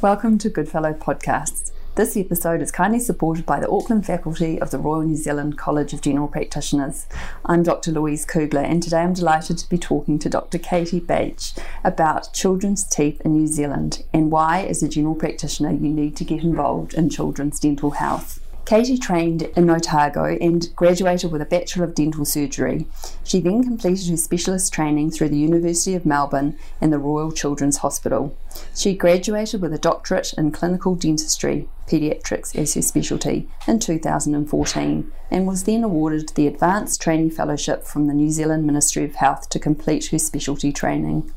[0.00, 1.72] Welcome to Goodfellow Podcasts.
[1.96, 5.92] This episode is kindly supported by the Auckland faculty of the Royal New Zealand College
[5.92, 7.08] of General Practitioners.
[7.44, 7.90] I'm Dr.
[7.90, 10.58] Louise Kugler, and today I'm delighted to be talking to Dr.
[10.58, 11.40] Katie Bach
[11.82, 16.24] about children's teeth in New Zealand and why, as a general practitioner, you need to
[16.24, 18.38] get involved in children's dental health.
[18.68, 22.86] Katie trained in Otago and graduated with a Bachelor of Dental Surgery.
[23.24, 27.78] She then completed her specialist training through the University of Melbourne and the Royal Children's
[27.78, 28.36] Hospital.
[28.76, 35.46] She graduated with a doctorate in clinical dentistry, paediatrics as her specialty, in 2014 and
[35.46, 39.58] was then awarded the Advanced Trainee Fellowship from the New Zealand Ministry of Health to
[39.58, 41.32] complete her specialty training.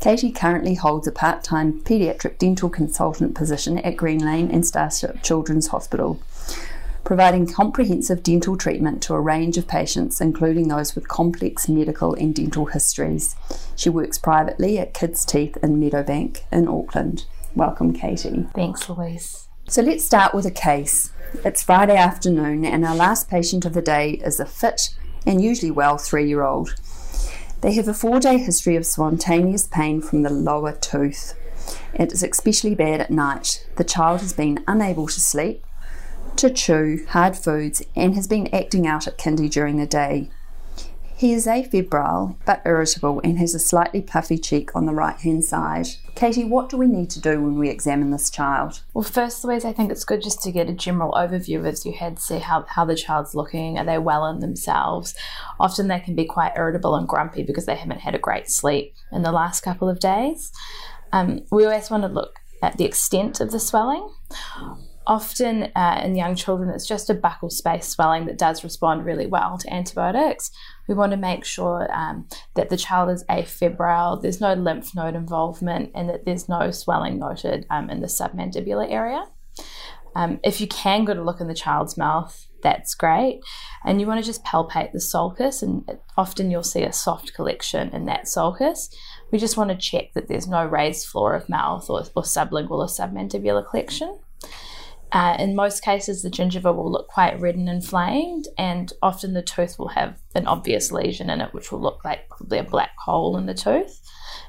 [0.00, 5.22] Katie currently holds a part time paediatric dental consultant position at Green Lane and Starship
[5.22, 6.20] Children's Hospital,
[7.04, 12.34] providing comprehensive dental treatment to a range of patients, including those with complex medical and
[12.34, 13.36] dental histories.
[13.76, 17.26] She works privately at Kids Teeth in Meadowbank in Auckland.
[17.54, 18.46] Welcome, Katie.
[18.54, 19.48] Thanks, Louise.
[19.68, 21.12] So let's start with a case.
[21.44, 24.94] It's Friday afternoon, and our last patient of the day is a fit
[25.26, 26.74] and usually well three year old.
[27.60, 31.34] They have a four day history of spontaneous pain from the lower tooth.
[31.94, 33.66] It is especially bad at night.
[33.76, 35.64] The child has been unable to sleep,
[36.38, 40.30] to chew hard foods, and has been acting out at kindy during the day.
[41.16, 45.44] He is afebrile but irritable and has a slightly puffy cheek on the right hand
[45.44, 45.86] side.
[46.16, 48.82] Katie, what do we need to do when we examine this child?
[48.92, 51.92] Well, first, Louise, I think it's good just to get a general overview as you
[51.92, 53.78] had, see how, how the child's looking.
[53.78, 55.14] Are they well in themselves?
[55.60, 58.94] Often they can be quite irritable and grumpy because they haven't had a great sleep
[59.12, 60.52] in the last couple of days.
[61.12, 64.10] Um, we always want to look at the extent of the swelling.
[65.06, 69.26] Often uh, in young children, it's just a buccal space swelling that does respond really
[69.26, 70.50] well to antibiotics.
[70.88, 75.14] We want to make sure um, that the child is afebrile, there's no lymph node
[75.14, 79.26] involvement, and that there's no swelling noted um, in the submandibular area.
[80.16, 83.40] Um, if you can get a look in the child's mouth, that's great.
[83.84, 85.84] And you want to just palpate the sulcus, and
[86.16, 88.88] often you'll see a soft collection in that sulcus.
[89.30, 92.78] We just want to check that there's no raised floor of mouth or, or sublingual
[92.78, 94.18] or submandibular collection.
[95.14, 99.42] Uh, in most cases, the gingiva will look quite red and inflamed, and often the
[99.42, 102.90] tooth will have an obvious lesion in it, which will look like probably a black
[102.98, 104.00] hole in the tooth.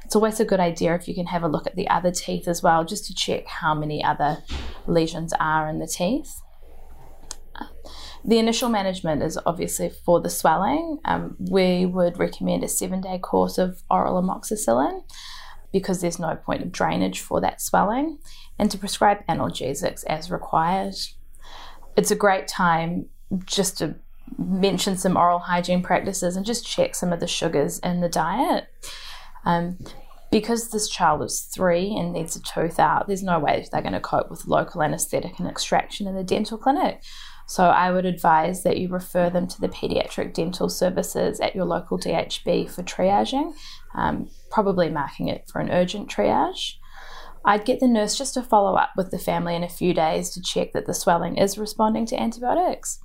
[0.03, 2.47] It's always a good idea if you can have a look at the other teeth
[2.47, 4.39] as well, just to check how many other
[4.87, 6.41] lesions are in the teeth.
[8.27, 10.97] The initial management is obviously for the swelling.
[11.05, 15.03] Um, we would recommend a seven day course of oral amoxicillin
[15.71, 18.17] because there's no point of drainage for that swelling,
[18.57, 20.95] and to prescribe analgesics as required.
[21.95, 23.07] It's a great time
[23.45, 23.95] just to
[24.38, 28.67] mention some oral hygiene practices and just check some of the sugars in the diet.
[29.45, 29.77] Um,
[30.31, 33.94] because this child is three and needs a tooth out, there's no way they're going
[33.94, 37.01] to cope with local anaesthetic and extraction in the dental clinic.
[37.47, 41.65] So I would advise that you refer them to the paediatric dental services at your
[41.65, 43.53] local DHB for triaging,
[43.94, 46.73] um, probably marking it for an urgent triage.
[47.45, 50.31] I'd get the nurse just to follow up with the family in a few days
[50.31, 53.00] to check that the swelling is responding to antibiotics.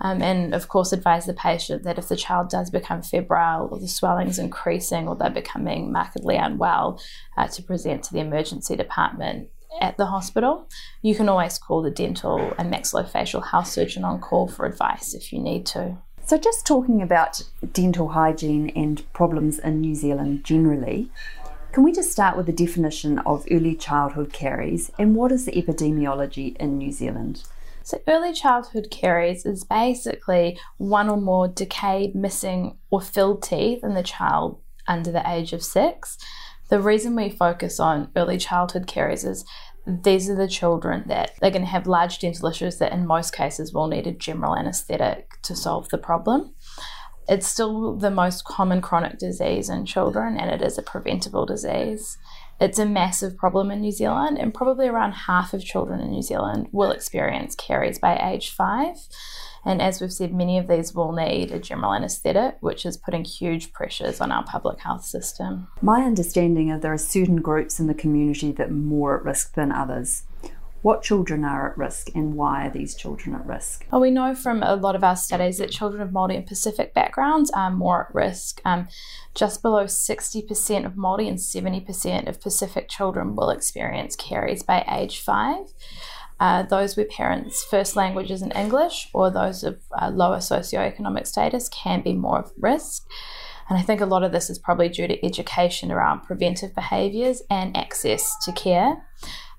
[0.00, 3.78] Um, and of course, advise the patient that if the child does become febrile or
[3.78, 7.00] the swelling is increasing or they're becoming markedly unwell,
[7.36, 10.68] uh, to present to the emergency department at the hospital.
[11.02, 15.32] You can always call the dental and maxillofacial house surgeon on call for advice if
[15.32, 15.98] you need to.
[16.24, 21.10] So, just talking about dental hygiene and problems in New Zealand generally,
[21.72, 25.52] can we just start with the definition of early childhood caries and what is the
[25.52, 27.44] epidemiology in New Zealand?
[27.82, 33.94] So, early childhood caries is basically one or more decayed, missing, or filled teeth in
[33.94, 36.18] the child under the age of six.
[36.68, 39.44] The reason we focus on early childhood caries is
[39.86, 43.32] these are the children that they're going to have large dental issues that in most
[43.32, 46.54] cases will need a general anaesthetic to solve the problem.
[47.30, 52.18] It's still the most common chronic disease in children and it is a preventable disease.
[52.60, 56.20] It's a massive problem in New Zealand, and probably around half of children in New
[56.20, 58.96] Zealand will experience caries by age five.
[59.64, 63.24] And as we've said, many of these will need a general anaesthetic, which is putting
[63.24, 65.68] huge pressures on our public health system.
[65.80, 69.54] My understanding is there are certain groups in the community that are more at risk
[69.54, 70.24] than others.
[70.82, 73.86] What children are at risk and why are these children at risk?
[73.90, 76.94] Well, we know from a lot of our studies that children of Māori and Pacific
[76.94, 78.60] backgrounds are more at risk.
[78.64, 78.88] Um,
[79.34, 85.20] just below 60% of Māori and 70% of Pacific children will experience caries by age
[85.20, 85.66] five
[86.40, 91.68] uh, those with parents' first language in English or those of uh, lower socioeconomic status
[91.68, 93.06] can be more at risk.
[93.68, 97.42] And I think a lot of this is probably due to education around preventive behaviours
[97.50, 99.06] and access to care.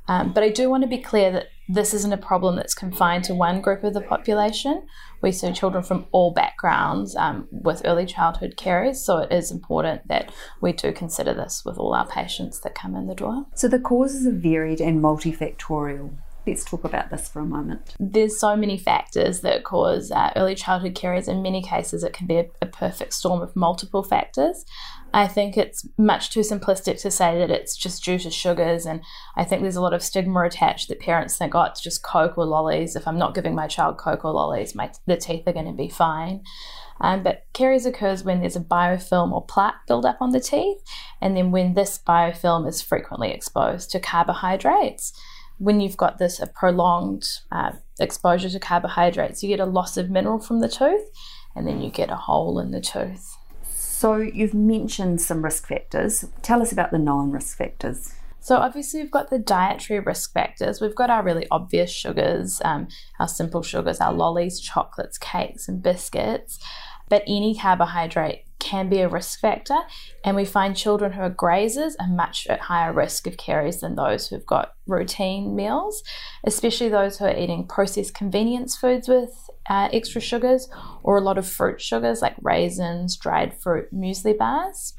[0.07, 3.23] Um, but I do want to be clear that this isn't a problem that's confined
[3.25, 4.85] to one group of the population.
[5.21, 10.07] We see children from all backgrounds um, with early childhood caries, so it is important
[10.09, 13.45] that we do consider this with all our patients that come in the door.
[13.55, 16.11] So the causes are varied and multifactorial.
[16.47, 17.95] Let's talk about this for a moment.
[17.99, 21.27] There's so many factors that cause uh, early childhood caries.
[21.27, 24.65] In many cases, it can be a, a perfect storm of multiple factors.
[25.13, 28.85] I think it's much too simplistic to say that it's just due to sugars.
[28.85, 29.01] And
[29.35, 32.37] I think there's a lot of stigma attached that parents think, oh, it's just Coke
[32.37, 32.95] or lollies.
[32.95, 35.73] If I'm not giving my child Coke or lollies, my, the teeth are going to
[35.73, 36.43] be fine.
[37.01, 40.77] Um, but caries occurs when there's a biofilm or plaque buildup on the teeth,
[41.19, 45.11] and then when this biofilm is frequently exposed to carbohydrates.
[45.57, 50.09] When you've got this a prolonged uh, exposure to carbohydrates, you get a loss of
[50.09, 51.09] mineral from the tooth,
[51.55, 53.35] and then you get a hole in the tooth.
[54.01, 56.25] So, you've mentioned some risk factors.
[56.41, 58.15] Tell us about the known risk factors.
[58.39, 60.81] So, obviously, we've got the dietary risk factors.
[60.81, 62.87] We've got our really obvious sugars, um,
[63.19, 66.57] our simple sugars, our lollies, chocolates, cakes, and biscuits.
[67.09, 69.77] But any carbohydrate can be a risk factor,
[70.25, 73.95] and we find children who are grazers are much at higher risk of caries than
[73.95, 76.03] those who've got routine meals,
[76.43, 79.29] especially those who are eating processed convenience foods with
[79.71, 80.67] uh, extra sugars
[81.01, 84.93] or a lot of fruit sugars like raisins, dried fruit, muesli bars.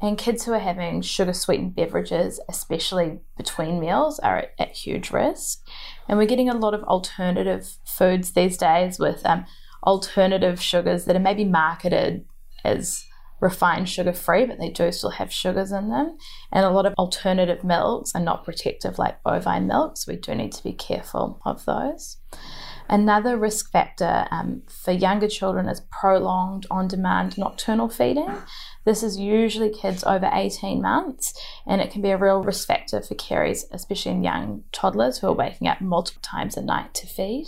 [0.00, 5.10] And kids who are having sugar sweetened beverages, especially between meals, are at, at, huge
[5.10, 5.66] risk.
[6.08, 9.44] And we're getting a lot of alternative foods these days with um,
[9.84, 12.24] alternative sugars that are maybe marketed
[12.64, 13.04] as
[13.40, 16.16] refined sugar free, but they do still have sugars in them.
[16.52, 20.32] And a lot of alternative milks are not protective like bovine milk, so we do
[20.32, 22.18] need to be careful of those.
[22.92, 28.28] Another risk factor um, for younger children is prolonged on demand nocturnal feeding.
[28.84, 31.32] This is usually kids over 18 months,
[31.66, 35.28] and it can be a real risk factor for caries, especially in young toddlers who
[35.28, 37.46] are waking up multiple times a night to feed.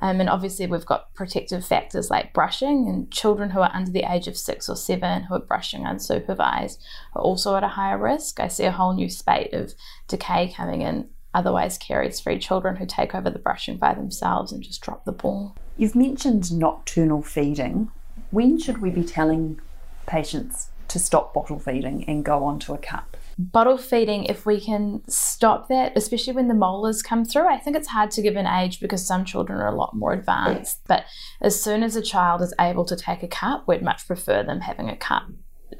[0.00, 4.04] Um, and obviously, we've got protective factors like brushing, and children who are under the
[4.08, 6.78] age of six or seven who are brushing unsupervised
[7.16, 8.38] are also at a higher risk.
[8.38, 9.74] I see a whole new spate of
[10.06, 14.62] decay coming in otherwise caries free children who take over the brushing by themselves and
[14.62, 15.56] just drop the ball.
[15.76, 17.90] You've mentioned nocturnal feeding.
[18.30, 19.60] When should we be telling
[20.06, 23.16] patients to stop bottle feeding and go on to a cup?
[23.38, 27.76] Bottle feeding, if we can stop that, especially when the molars come through, I think
[27.76, 30.80] it's hard to give an age because some children are a lot more advanced.
[30.88, 31.04] But
[31.40, 34.62] as soon as a child is able to take a cup, we'd much prefer them
[34.62, 35.28] having a cup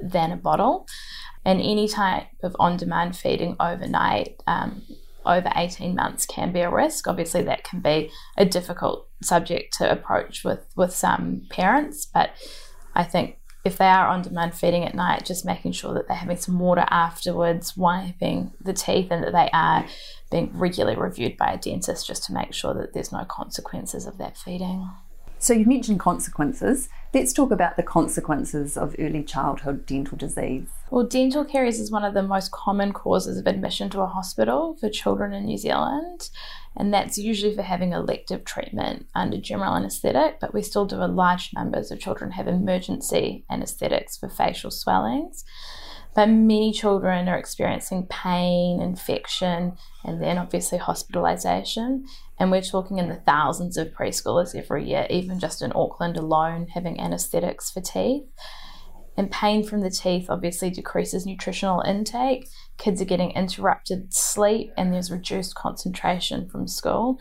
[0.01, 0.87] than a bottle.
[1.45, 4.83] And any type of on demand feeding overnight, um,
[5.29, 7.07] over 18 months can be a risk.
[7.07, 12.31] Obviously, that can be a difficult subject to approach with, with some parents, but
[12.95, 16.17] I think if they are on demand feeding at night, just making sure that they're
[16.17, 19.87] having some water afterwards, wiping the teeth, and that they are
[20.31, 24.17] being regularly reviewed by a dentist just to make sure that there's no consequences of
[24.19, 24.89] that feeding.
[25.41, 26.89] So, you've mentioned consequences.
[27.15, 30.69] Let's talk about the consequences of early childhood dental disease.
[30.91, 34.77] Well, dental caries is one of the most common causes of admission to a hospital
[34.81, 36.29] for children in New Zealand,
[36.77, 41.07] and that's usually for having elective treatment under general anaesthetic, but we still do a
[41.07, 45.45] large numbers of children have emergency anaesthetics for facial swellings.
[46.15, 52.07] But many children are experiencing pain, infection, and then obviously hospitalisation.
[52.39, 56.69] And we're talking in the thousands of preschoolers every year, even just in Auckland alone,
[56.69, 58.25] having anaesthetics for teeth.
[59.17, 62.49] And pain from the teeth obviously decreases nutritional intake.
[62.77, 67.19] Kids are getting interrupted sleep, and there's reduced concentration from school.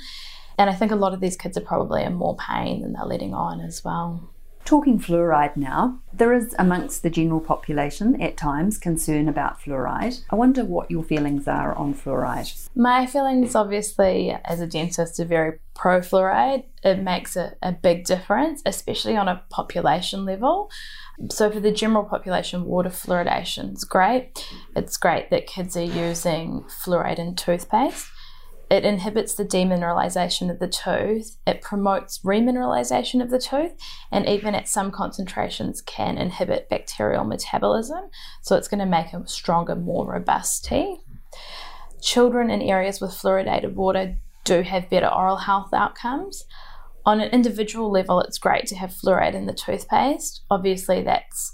[0.60, 3.06] And I think a lot of these kids are probably in more pain than they're
[3.06, 4.32] letting on as well.
[4.68, 10.20] Talking fluoride now, there is amongst the general population at times concern about fluoride.
[10.30, 12.68] I wonder what your feelings are on fluoride.
[12.76, 16.66] My feelings, obviously, as a dentist, are very pro fluoride.
[16.84, 20.70] It makes a, a big difference, especially on a population level.
[21.32, 24.46] So, for the general population, water fluoridation is great.
[24.76, 28.10] It's great that kids are using fluoride in toothpaste
[28.70, 33.74] it inhibits the demineralization of the tooth, it promotes remineralization of the tooth,
[34.12, 38.10] and even at some concentrations can inhibit bacterial metabolism.
[38.42, 41.00] So it's going to make a stronger, more robust teeth.
[42.02, 46.44] Children in areas with fluoridated water do have better oral health outcomes.
[47.06, 50.44] On an individual level, it's great to have fluoride in the toothpaste.
[50.52, 51.54] Obviously, that's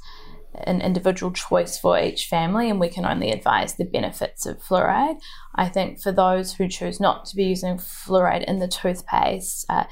[0.55, 5.19] an individual choice for each family, and we can only advise the benefits of fluoride.
[5.55, 9.85] I think for those who choose not to be using fluoride in the toothpaste, uh,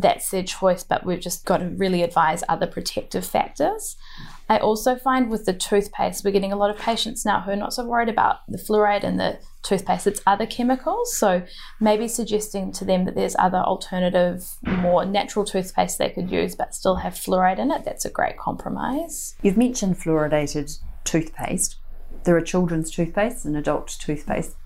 [0.00, 3.96] that's their choice, but we've just got to really advise other protective factors.
[4.48, 7.56] I also find with the toothpaste, we're getting a lot of patients now who are
[7.56, 11.16] not so worried about the fluoride in the toothpaste, it's other chemicals.
[11.16, 11.42] So
[11.80, 16.74] maybe suggesting to them that there's other alternative, more natural toothpaste they could use but
[16.74, 17.84] still have fluoride in it.
[17.84, 19.36] That's a great compromise.
[19.42, 21.76] You've mentioned fluoridated toothpaste.
[22.24, 24.56] There are children's toothpaste and adult toothpaste.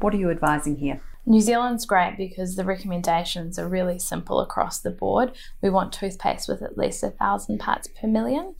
[0.00, 1.00] What are you advising here?
[1.26, 5.32] New Zealand's great because the recommendations are really simple across the board.
[5.62, 8.54] We want toothpaste with at least a thousand parts per million.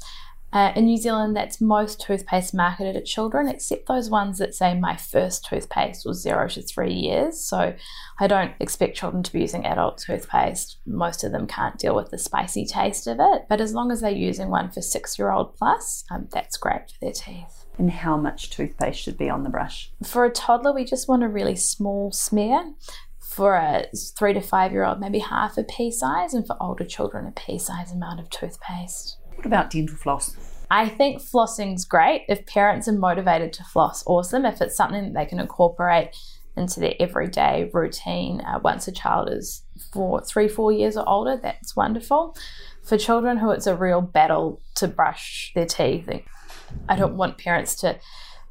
[0.53, 4.75] Uh, in New Zealand, that's most toothpaste marketed at children, except those ones that say
[4.75, 7.41] my first toothpaste was zero to three years.
[7.41, 7.73] So
[8.19, 10.79] I don't expect children to be using adult toothpaste.
[10.87, 13.43] Most of them can't deal with the spicy taste of it.
[13.49, 16.91] But as long as they're using one for six year old plus, um, that's great
[16.91, 17.60] for their teeth.
[17.81, 19.91] And how much toothpaste should be on the brush?
[20.05, 22.75] For a toddler, we just want a really small smear
[23.19, 23.87] for a
[24.19, 27.31] three to five year old, maybe half a pea size, and for older children, a
[27.31, 29.17] pea size amount of toothpaste.
[29.35, 30.37] What about dental floss?
[30.71, 32.27] I think flossing's great.
[32.29, 34.45] If parents are motivated to floss, awesome.
[34.45, 36.15] If it's something that they can incorporate
[36.59, 41.41] into their everyday routine uh, once a child is four, three, four years or older,
[41.43, 42.37] that's wonderful.
[42.83, 46.07] For children who it's a real battle to brush their teeth,
[46.89, 47.99] I don't want parents to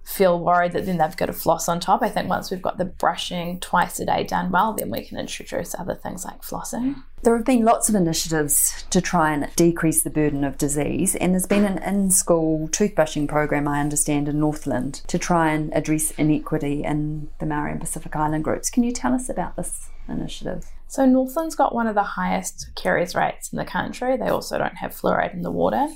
[0.09, 2.01] feel worried that then they've got a floss on top.
[2.01, 5.19] I think once we've got the brushing twice a day done well, then we can
[5.19, 7.03] introduce other things like flossing.
[7.21, 11.33] There have been lots of initiatives to try and decrease the burden of disease, and
[11.33, 16.11] there's been an in school toothbrushing program, I understand, in Northland to try and address
[16.11, 18.69] inequity in the Maori and Pacific Island groups.
[18.69, 20.65] Can you tell us about this initiative?
[20.87, 24.17] So, Northland's got one of the highest caries rates in the country.
[24.17, 25.87] They also don't have fluoride in the water.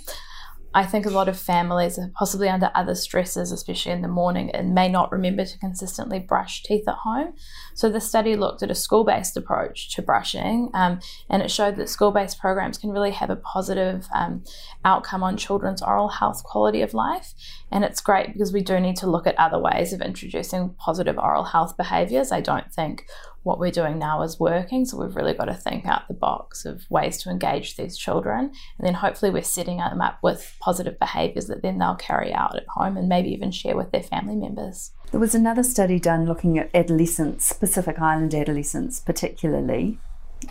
[0.75, 4.50] I think a lot of families are possibly under other stresses, especially in the morning,
[4.51, 7.34] and may not remember to consistently brush teeth at home.
[7.75, 11.00] So, the study looked at a school based approach to brushing, um,
[11.30, 14.44] and it showed that school based programs can really have a positive um,
[14.84, 17.34] outcome on children's oral health quality of life.
[17.72, 21.18] And it's great because we do need to look at other ways of introducing positive
[21.18, 22.32] oral health behaviours.
[22.32, 23.06] I don't think
[23.43, 24.85] what we're doing now is working.
[24.85, 28.51] So we've really got to think out the box of ways to engage these children.
[28.77, 32.55] And then hopefully we're setting them up with positive behaviours that then they'll carry out
[32.55, 34.91] at home and maybe even share with their family members.
[35.12, 40.00] There was another study done looking at adolescents, Pacific Island adolescents particularly.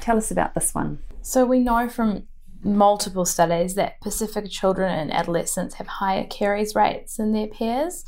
[0.00, 1.00] Tell us about this one.
[1.22, 2.28] So we know from
[2.64, 8.04] multiple studies that Pacific children and adolescents have higher caries rates than their peers.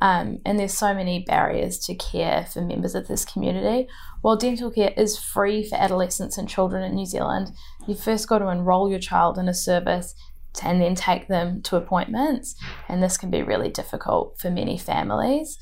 [0.00, 3.88] Um, and there's so many barriers to care for members of this community.
[4.20, 7.50] While dental care is free for adolescents and children in New Zealand,
[7.86, 10.14] you first got to enrol your child in a service
[10.62, 12.54] and then take them to appointments.
[12.88, 15.58] And this can be really difficult for many families.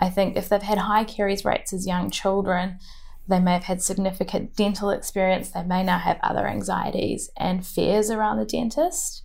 [0.00, 2.78] I think if they've had high caries rates as young children,
[3.28, 8.10] they may have had significant dental experience, they may now have other anxieties and fears
[8.10, 9.24] around the dentist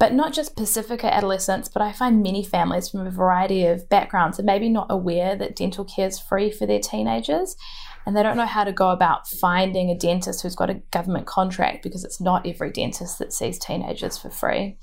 [0.00, 4.40] but not just Pacifica adolescents, but I find many families from a variety of backgrounds
[4.40, 7.54] are maybe not aware that dental care is free for their teenagers.
[8.06, 11.26] And they don't know how to go about finding a dentist who's got a government
[11.26, 14.78] contract because it's not every dentist that sees teenagers for free.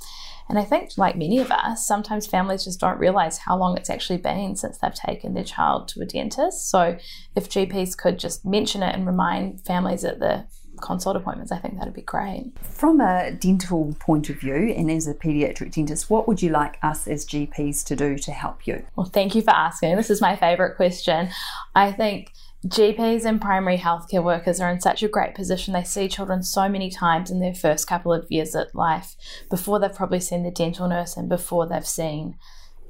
[0.49, 3.89] And I think, like many of us, sometimes families just don't realize how long it's
[3.89, 6.69] actually been since they've taken their child to a dentist.
[6.69, 6.95] So,
[7.35, 10.45] if GPs could just mention it and remind families at the
[10.81, 12.51] consult appointments, I think that'd be great.
[12.61, 16.77] From a dental point of view, and as a paediatric dentist, what would you like
[16.83, 18.85] us as GPs to do to help you?
[18.95, 19.95] Well, thank you for asking.
[19.95, 21.29] This is my favourite question.
[21.75, 22.33] I think
[22.65, 25.73] GPs and primary healthcare workers are in such a great position.
[25.73, 29.15] They see children so many times in their first couple of years at life
[29.49, 32.37] before they've probably seen the dental nurse and before they've seen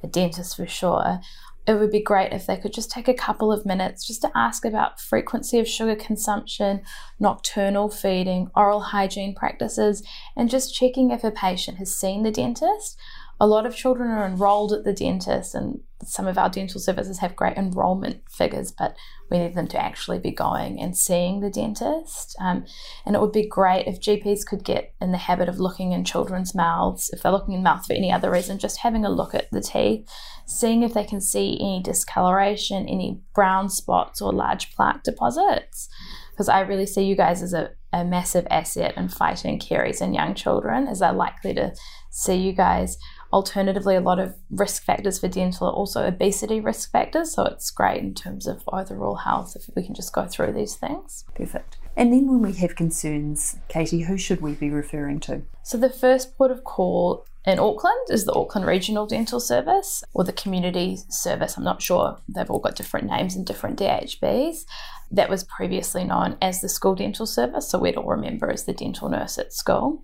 [0.03, 1.19] a dentist for sure
[1.67, 4.31] it would be great if they could just take a couple of minutes just to
[4.33, 6.81] ask about frequency of sugar consumption,
[7.19, 10.01] nocturnal feeding, oral hygiene practices,
[10.35, 12.97] and just checking if a patient has seen the dentist.
[13.39, 17.19] A lot of children are enrolled at the dentist, and some of our dental services
[17.19, 18.95] have great enrollment figures, but
[19.29, 22.35] we need them to actually be going and seeing the dentist.
[22.39, 22.65] Um,
[23.05, 26.05] and it would be great if GPs could get in the habit of looking in
[26.05, 29.33] children's mouths, if they're looking in mouth for any other reason, just having a look
[29.33, 30.09] at the teeth
[30.47, 35.89] seeing if they can see any discoloration, any brown spots or large plaque deposits.
[36.31, 40.13] Because I really see you guys as a, a massive asset in fighting caries in
[40.13, 41.75] young children, as they're likely to
[42.11, 42.97] see you guys.
[43.33, 47.69] Alternatively, a lot of risk factors for dental are also obesity risk factors, so it's
[47.71, 51.25] great in terms of overall health if we can just go through these things.
[51.35, 51.77] Perfect.
[51.97, 55.41] And then when we have concerns, Katie, who should we be referring to?
[55.63, 60.23] So the first port of call in Auckland is the Auckland Regional Dental Service or
[60.23, 61.57] the Community Service.
[61.57, 62.17] I'm not sure.
[62.27, 64.65] They've all got different names and different DHBs.
[65.09, 68.73] that was previously known as the school dental service, so we'd all remember as the
[68.73, 70.03] dental nurse at school.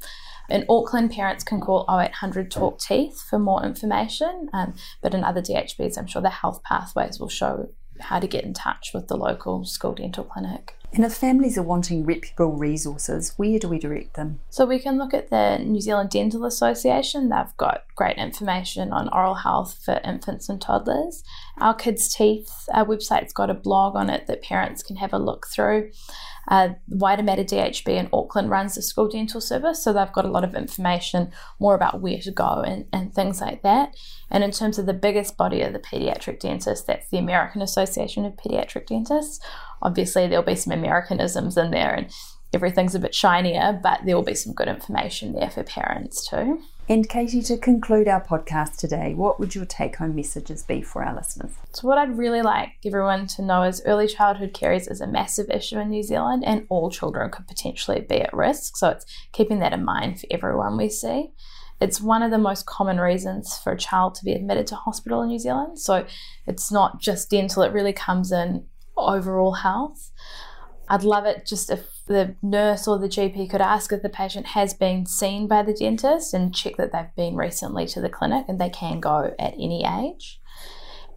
[0.50, 5.42] In Auckland, parents can call 0800 Talk Teeth for more information, um, but in other
[5.42, 7.70] DHBs, I'm sure the health pathways will show
[8.00, 10.76] how to get in touch with the local school dental clinic.
[10.94, 14.42] And if families are wanting reputable resources, where do we direct them?
[14.52, 17.30] So we can look at the New Zealand Dental Association.
[17.30, 21.24] They've got great information on oral health for infants and toddlers.
[21.58, 25.18] Our Kids' Teeth our website's got a blog on it that parents can have a
[25.18, 25.90] look through.
[26.48, 30.44] Uh, Waitemata DHB in Auckland runs the school dental service, so they've got a lot
[30.44, 33.96] of information more about where to go and, and things like that.
[34.30, 38.26] And in terms of the biggest body of the paediatric dentists, that's the American Association
[38.26, 39.40] of Pediatric Dentists.
[39.82, 42.12] Obviously, there'll be some Americanisms in there and
[42.54, 46.62] everything's a bit shinier, but there will be some good information there for parents too.
[46.90, 51.02] And Katie, to conclude our podcast today, what would your take home messages be for
[51.02, 51.54] our listeners?
[51.72, 55.50] So, what I'd really like everyone to know is early childhood caries is a massive
[55.50, 58.76] issue in New Zealand, and all children could potentially be at risk.
[58.76, 61.32] So, it's keeping that in mind for everyone we see.
[61.80, 65.22] It's one of the most common reasons for a child to be admitted to hospital
[65.22, 65.80] in New Zealand.
[65.80, 66.06] So,
[66.48, 68.66] it's not just dental, it really comes in
[68.98, 70.12] overall health.
[70.90, 74.48] I'd love it just if the nurse or the GP could ask if the patient
[74.48, 78.46] has been seen by the dentist and check that they've been recently to the clinic
[78.48, 80.40] and they can go at any age.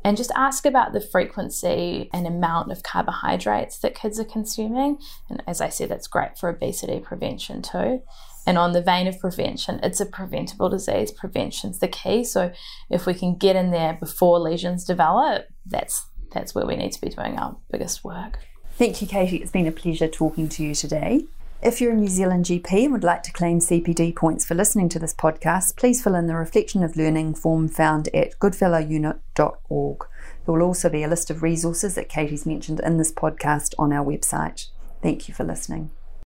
[0.04, 4.98] And just ask about the frequency and amount of carbohydrates that kids are consuming.
[5.28, 8.02] And as I said, it's great for obesity prevention too.
[8.46, 11.10] And on the vein of prevention, it's a preventable disease.
[11.10, 12.22] Prevention's the key.
[12.22, 12.52] So
[12.88, 17.00] if we can get in there before lesions develop, that's that's where we need to
[17.00, 18.38] be doing our biggest work.
[18.76, 19.38] Thank you, Katie.
[19.38, 21.24] It's been a pleasure talking to you today.
[21.62, 24.90] If you're a New Zealand GP and would like to claim CPD points for listening
[24.90, 29.98] to this podcast, please fill in the Reflection of Learning form found at goodfellowunit.org.
[30.44, 33.94] There will also be a list of resources that Katie's mentioned in this podcast on
[33.94, 34.66] our website.
[35.02, 35.90] Thank you for listening.